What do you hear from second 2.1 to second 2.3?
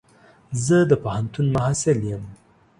يم.